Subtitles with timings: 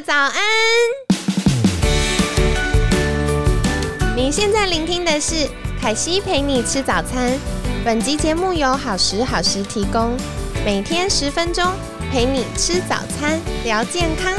[0.00, 0.32] 早安！
[4.16, 5.48] 你现在聆听的是
[5.80, 7.38] 凯西陪你吃早餐。
[7.84, 10.16] 本集节目由好时好时提供，
[10.64, 11.64] 每天十分钟
[12.10, 14.32] 陪你吃早餐，聊健康。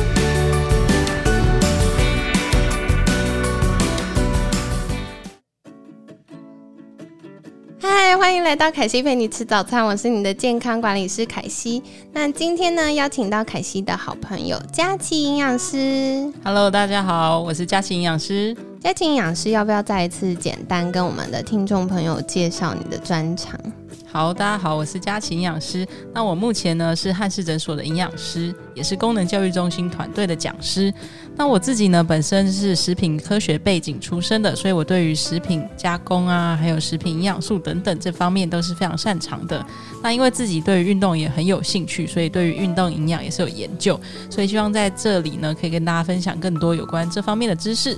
[7.84, 11.82] 嗨，欢迎来到凯西陪你吃早餐，我是你的健康管理师凯西。
[12.14, 16.32] 那今天呢，邀请到凯西的好朋友佳琪营养师。
[16.44, 18.56] Hello，大家好，我是佳琪营养师。
[18.80, 23.60] 佳琪营养师，要不要再一次简单跟我们的听众朋友介绍你的专长？
[24.06, 25.88] 好，大家好，我是佳琪营养师。
[26.14, 30.94] 那我目前呢是汉氏诊所的营养师，也是功能教育中心团队的讲师。
[31.36, 39.66] 那我自己呢本身是食品科学背景出身的，所以我对于食品加工啊，还有食品营养素等等这方面都是非常擅长的。
[40.04, 47.98] 那因为自己对于运动也很有兴趣，所以对于运动营养也是有研究，所以希望在这里呢可以跟大家分享更多有关这方面的知识。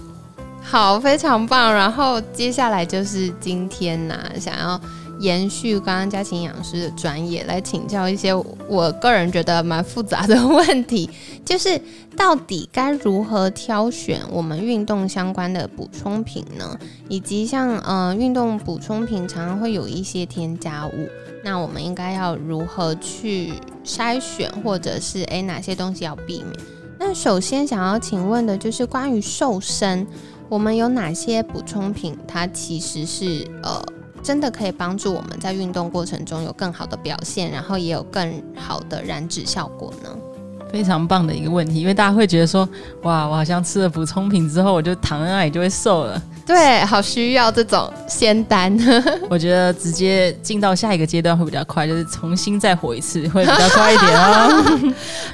[0.62, 1.74] 好，非常棒。
[1.74, 4.80] 然后接下来就是今天呐、想要
[5.20, 8.34] 延续刚刚佳琪营养师的专业，来请教一些
[8.68, 11.10] 我个人觉得蛮复杂的问题，
[11.46, 11.80] 就是
[12.18, 16.78] 到底该如何挑选我们运动相关的补充品呢？
[17.10, 21.08] 以及像呃运动补充品常常会有一些添加物，
[21.44, 23.54] 那我们应该要如何去
[23.86, 26.54] 筛选，或者是诶哪些东西要避免？
[27.00, 30.08] 那首先想要请问的就是关于瘦身。
[30.50, 33.84] 我们有哪些补充品，它其实是呃
[34.24, 40.10] 真的可以帮助我们在运动过程中有更好的表现，然后也有更好的燃脂效果呢？
[40.72, 42.68] 非常棒的一个问题，因为大家会觉得说，
[43.04, 46.20] 哇，我好像吃了补充品之后，我就躺在那里就会瘦了。
[46.48, 48.76] 对，好需要这种仙丹。
[49.30, 54.94] 我觉得直接进到下一个阶段会比较快，就是重新再活一次会比较快一点哦。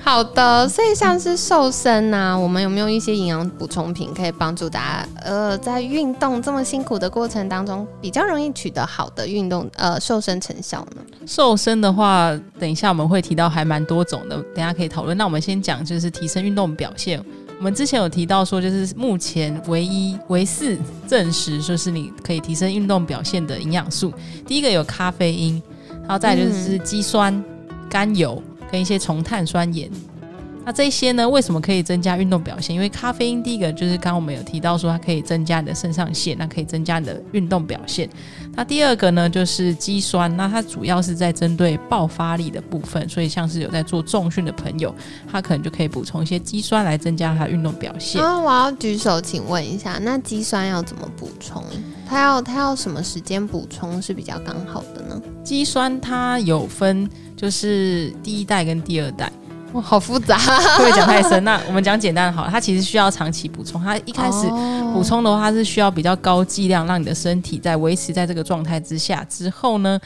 [0.10, 11.04] 好的，所以像是瘦身呐、我们有没有一些营养补充品可以帮助大家，呃，在运动这么辛苦的过程当中，比较容易取得好的运动呃瘦身成效呢？
[11.28, 15.16] 瘦身的话，等一下我们会提到还蛮多种的，等一下可以讨论。
[15.16, 17.24] 那我们先讲就是提升运动表现。
[17.60, 20.76] 我们之前有提到说，就是目前唯一唯四
[21.08, 24.12] 证实，就是你可以提升运动表现的营养素。
[24.48, 25.62] 第一个有咖啡因，
[26.02, 27.44] 然后再就是肌酸、
[27.88, 28.42] 甘油
[28.72, 29.90] 跟一些重碳酸盐。
[30.70, 32.76] 那这些呢，为什么可以增加运动表现？
[32.76, 38.08] 因为咖啡因第一个就是刚刚我们有提到说，它可以增加你的肾上腺，那可以增加你的运动表现。
[38.54, 44.94] 那第二个呢，就是肌酸，那它主要是在针对爆发力的部分，所以像是有在做重训的朋友，
[45.32, 48.22] 他可能就可以补充一些肌酸来增加他的运动表现。
[48.22, 51.64] 啊，我要举手，请问一下，那肌酸要怎么补充？
[52.08, 55.20] 它要它要什么时间补充是比较刚好的呢？
[55.44, 59.32] 肌酸它有分，就是第一代跟第二代，
[59.74, 60.38] 哇，好复杂。
[60.38, 61.44] 会不会讲太深？
[61.44, 70.00] 那我们讲简单好了，它其实需要长期补充，它一开始哦补充的话，它是需要比较高剂量，让你的身体在维持在这个状态之下之后呢，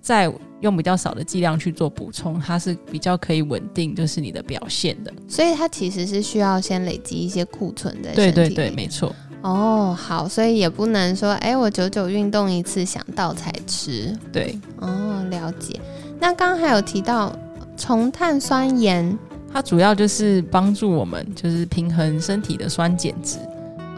[0.00, 5.12] 再用比较少的剂量去做补充，它是比较可以稳定，就是你的表现的。
[5.28, 8.54] 所以它其实是需要先累积一些库存在对身体里。
[8.54, 9.14] 对对，没错。
[9.42, 14.12] 哦，好，所以也不能说，哎，我久久运动一次，想到才吃。
[14.32, 15.78] 对，哦，了解。
[16.18, 17.32] 那刚刚还有提到
[17.76, 19.18] 重碳酸盐。
[19.52, 23.38] 它主要就是帮助我们就是平衡身体的酸碱值，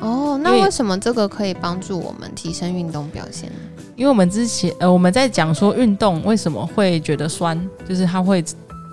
[0.00, 3.56] 哦，那为为什么这个可以帮助我们提升运动表现呢？
[3.96, 7.58] 因为我们之前呃我们在讲说运动为什么会觉得酸，
[7.88, 8.44] 就是它会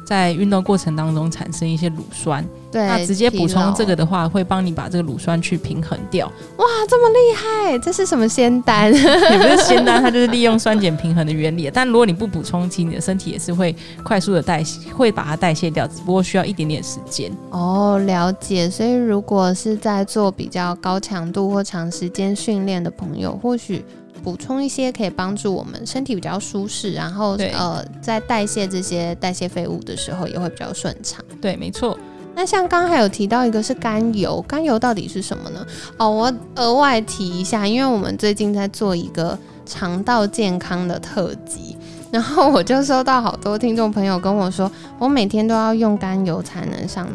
[0.08, 2.44] 在运动过程当中产生一些乳酸，
[2.76, 6.28] 对，那直接补充这个的话，会帮你把这个乳酸去平衡掉。
[6.58, 8.92] 哇，这么厉害，这是什么仙丹？
[8.94, 11.72] 也不是仙丹，它就是利用酸碱平衡的原理。
[11.74, 17.32] 但如果你不补充，其实你的身体也是会快速的代谢，会把它代谢掉，只不过需要一点点时间。
[17.52, 18.70] 哦，了解。
[18.70, 23.86] 所以如果是在做比较高强度或长时间训练的朋友，或许
[24.22, 31.24] 补充一些可以帮助我们身体比较舒适，然后呃，在代谢这些代谢废物的时候也会比较顺畅。
[31.40, 31.98] 对，没错。
[32.36, 35.66] 那像刚刚还有提到一个是甘油，甘油到底是什么呢？
[35.98, 41.78] 哦，我额外提一下，因为我们最近在做一个肠道健康的特辑，
[42.12, 47.08] 然后我就收到好多听众朋友跟我说，我每天都要用甘油才能上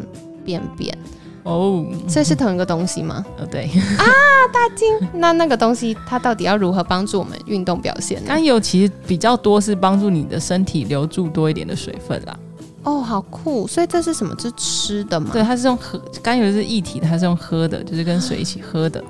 [0.43, 0.97] 便便，
[1.43, 3.23] 哦， 这是同一个东西吗？
[3.37, 3.69] 呃，对，
[5.13, 8.27] 那那个东西它到底要如何帮助我们运动表现呢？
[8.27, 12.35] 甘油其实比较多是帮助你的身体留住多一点的水分啦。
[12.83, 13.67] 哦，好酷！
[13.67, 14.35] 所以这是什么？
[14.39, 15.29] 是吃的吗？
[15.31, 19.03] 对，，它是用喝，甘油是液体的，它是用喝的，就是跟水一起喝的，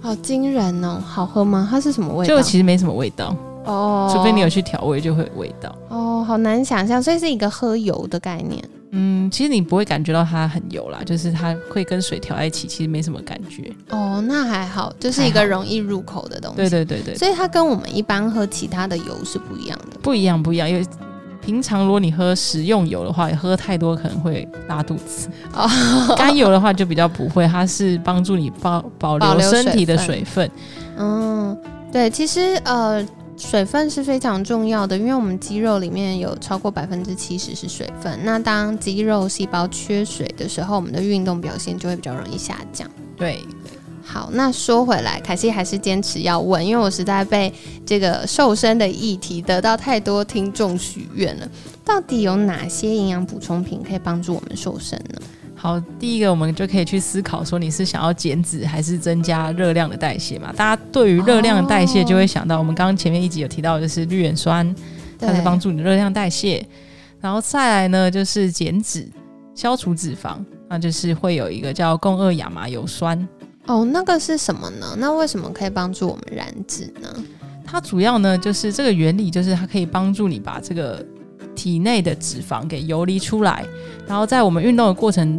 [0.00, 0.98] 好惊人哦！
[1.04, 1.68] 好喝吗？
[1.70, 2.36] 它是什么味道？
[2.36, 3.36] 就其实没什么味道，
[3.66, 5.74] 哦，除非你有去调味就会有味道。
[5.88, 8.62] 哦，好难想象，所以是一个喝油的概念。
[8.92, 13.72] 嗯，其实你不会感觉到它很油啦，就是它会跟水调在一起，其实没什么感觉。
[13.90, 16.56] 哦，那还好，就是一个容易入口的东西。
[16.56, 19.98] 对对对对，所以它跟我们一般喝其他的油是不一样的。
[20.02, 20.84] 不一样不一样，因为
[21.40, 25.28] 平常如果你喝食用油的话，喝太多可能会拉肚子。
[25.54, 25.68] 哦，
[26.16, 30.50] 甘油的话就比较不会，它是帮助你保保留身体的水分。
[30.96, 31.56] 嗯，
[31.92, 33.06] 对，其实呃。
[33.42, 38.20] 水分是非常重要的，因为我们肌肉里面有超过百分之七十是水分。
[38.22, 42.86] 那当肌肉细胞缺水的时候，我们的运动表现就会比较容易下降。
[43.16, 43.42] 对，
[44.12, 47.52] 好，那说回来，凯西还是坚持要问，因为我实在被
[47.86, 51.48] 这个瘦身的议题得到太多听众许愿了。
[51.84, 55.20] 到底有哪些营养补充品可以帮助我们瘦身呢？
[55.54, 60.52] 好，第一个我们就可以去思考说，你是想要减脂还是增加热量的代谢嘛？
[60.56, 64.74] 大家对于热量的代谢就会想到，我们刚刚前面一集有提到，就是绿原酸，
[65.20, 66.66] 它是帮助你的热量代谢。
[67.20, 69.08] 然后再来呢，就是减脂、
[69.54, 73.28] 消除脂肪，那就是会有一个叫共二亚麻油酸。
[73.70, 74.96] 哦，那个是什么呢？
[74.98, 77.08] 那为什么可以帮助我们燃脂呢？
[77.64, 81.04] 它主要呢，就是这个原理，就是它可以帮助你把这个。
[81.52, 83.66] 体内的脂肪给游离出来，
[84.06, 85.38] 然后在我们运动的过程，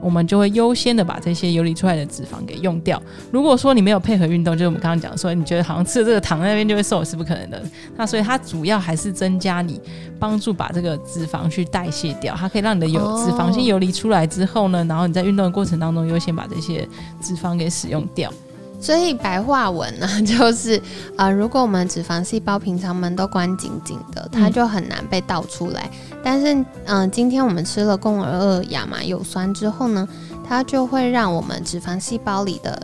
[0.00, 3.00] 我们就会优先的把这些游离出来的脂肪给用掉。
[3.30, 7.62] 如果说你没有配合运动，就是我们刚刚讲说，你觉得好像吃了这个糖那边就会瘦，是不可能的。
[7.96, 9.80] 那所以它主要还是增加你
[10.18, 16.86] 帮助把这个脂肪去代谢掉，它可以让你的油脂肪先游离出来之后呢，然后你在运动的过程当中优先把这些
[17.20, 18.32] 脂肪给使用掉。
[18.80, 20.80] 所以白话文呢， 就是
[21.16, 25.90] 啊，如果我们脂肪细胞平常门都关紧紧的，它就很难被倒出来。
[26.22, 30.08] 但是，嗯，今天我们吃了共二亚麻油酸之后呢，
[30.46, 32.80] 它就会让我们脂肪细胞里的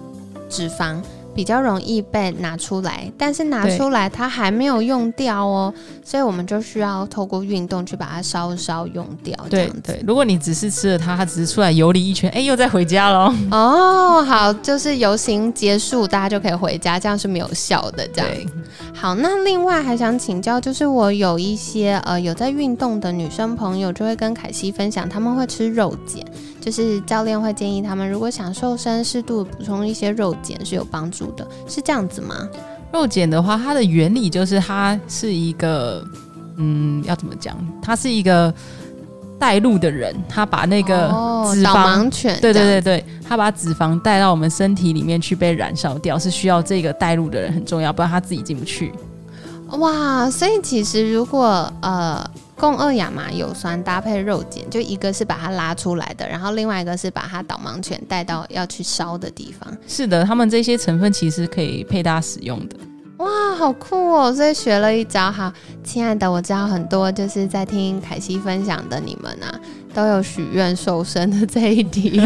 [0.48, 1.00] 脂肪。
[1.34, 5.72] 比较容易被拿出来，但是拿出来它还没有用掉哦，
[6.04, 9.34] 所以我们就需要透过运动去把它稍稍用掉。
[9.50, 13.34] 对对，如果你只是吃了它，它只是出来游离一圈，哎，又再回家喽。
[13.50, 18.06] 哦，好，就是游行结束，大家就可以回家，这样是没有效的。
[18.08, 18.30] 这样。
[18.94, 26.24] 好，那另外还想请教，就是我有一些呃有在运动的女生朋友，就会跟凯西分享，他们会吃肉碱。
[26.64, 32.48] 就是教练会建议他们，如果想瘦身，适度补充一些肉碱是有帮助的，是这样子吗？
[32.90, 36.02] 肉碱的话，它的原理就是它是一个，
[36.56, 37.54] 嗯，要怎么讲？
[37.82, 38.52] 它是一个
[39.38, 41.08] 带路的人，他把那个
[41.52, 48.90] 脂肪，对对对对，他把脂肪带到我们身体里面去被燃烧掉，是需要这个带路的人很重要，不然他自己进不去。
[49.72, 52.26] 哇，所以其实如果呃。
[52.56, 59.76] 共二亚麻油酸搭配肉碱，就一个是把它拉出来的，然后另外一个是把它导盲犬带到要去烧的地方。
[59.86, 62.76] 是的，他们这些成分其实可以配搭使用的。
[63.18, 64.32] 哇，好酷哦！
[64.32, 65.52] 所以学了一招哈，
[65.84, 69.54] 亲爱的，我知道很多就是在听凯西分享的你们啊。
[69.94, 72.20] 都有许愿瘦身的这一题，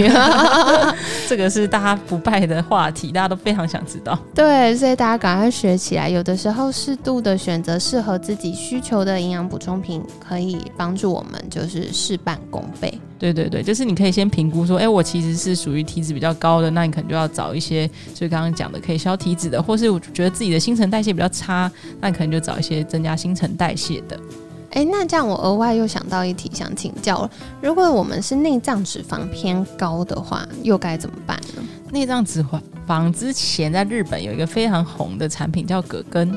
[1.28, 4.18] 这个是大家不败的话题，大家都非常想知道。
[4.34, 6.08] 对，所以大家赶快学起来。
[6.08, 12.92] 有的时候适度的选择适合自己需求的营养补充品，可以帮助我们就是事半功倍。
[13.18, 24.18] 对对对，就是你可以先评估说，哎，我其实是属于体脂比较高的，那你可能就要找一些，所以刚刚讲的可以消体脂的，或是我觉得自己的新陈代谢比较差，那你可能就找一些增加新陈代谢的。
[24.70, 27.30] 哎，那这样我额外又想到一题想请教了，
[27.60, 31.62] 如果我们是内脏脂肪偏高的话，又该怎么办呢？
[31.90, 32.44] 内脏脂
[32.86, 36.30] 肪之前在日本有一个非常红的产品叫葛根，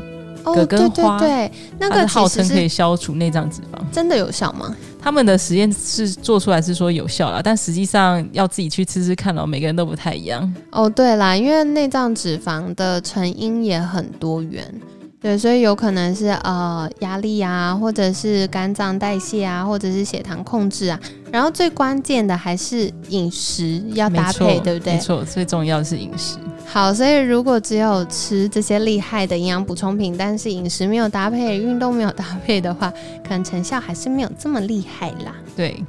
[0.44, 4.74] 葛根花，对，那个号称可以消除内脏脂肪，真的有效吗？
[5.04, 10.54] 他们的实验是做出来是说有效了，但实际上要自己去吃吃看哦，每个人都不太一样。
[10.70, 14.74] 哦，对啦，因为内脏脂肪的成因也很多元。
[15.22, 21.00] 对，所以有可能是呃压力啊，或者是肝脏代谢啊，或者是血糖控制啊。
[21.32, 24.94] 然后最关键的还是饮食要搭配，对不对？
[24.94, 26.38] 没错，最重要的是饮食。
[26.66, 32.92] 好，所以如果只有吃这些厉害的营养补充品，但是饮食没有搭配，运动没有搭配的话，
[33.24, 35.36] 可能成效还是没有这么厉害啦。
[35.56, 35.84] 对。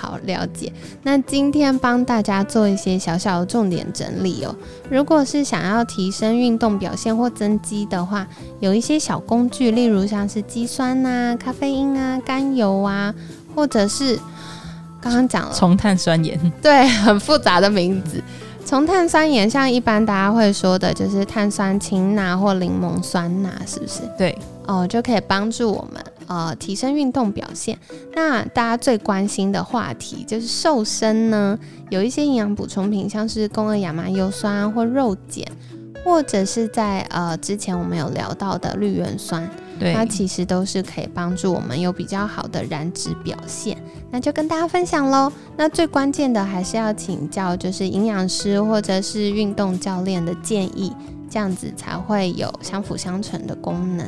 [0.00, 4.56] 好了解，那今天帮大家做一些小小的重点整理哦。
[4.88, 8.26] 如果是想要提升运动表现或增肌的话，
[8.60, 13.14] 有一些小工具，例如像是肌酸呐、咖啡因啊、甘油啊，
[13.54, 14.18] 或者是
[15.02, 18.22] 刚刚讲了重碳酸盐， 对，很复杂的名字。
[18.64, 24.00] 重碳酸盐像一般大家会说的就是碳酸氢钠或柠檬酸钠，是不是？
[24.16, 26.02] 对，哦，就可以帮助我们。
[26.30, 27.76] 呃，提升运动表现。
[28.14, 31.58] 那大家最关心的话题就是瘦身呢，
[31.90, 35.44] 有一些营养补充品，像是共二亚麻油酸或肉碱，
[36.04, 39.50] 或者是在呃之前我们有聊到的绿原酸，
[39.92, 43.76] 它其实都是可以帮助我们有比较好的燃脂表现。
[44.12, 45.32] 那就跟大家分享喽。
[45.56, 50.92] 那最关键的还是要请教，就是营养师或者是运动教练的建议，
[51.28, 54.06] 这样子才会有相辅相成的功能。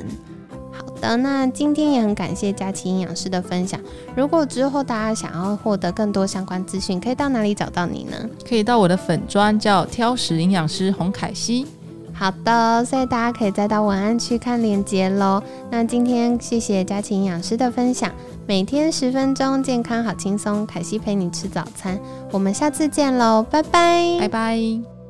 [1.02, 3.80] 好的，那今天也很感谢佳琪营养师的分享。
[4.14, 8.16] 如果之后大家想要获得更多相关资讯，可以到哪里找到你呢？
[8.48, 11.66] 可以到我的粉专叫挑食营养师洪凯西。
[12.14, 15.42] 好的，所以大家可以再到文案区看链接喽。
[15.72, 18.08] 那今天谢谢佳琪营养师的分享，
[18.46, 21.98] 每天十分钟，健康好轻松，凯西陪你吃早餐，
[22.30, 25.01] 我们下次见喽，拜拜，拜拜。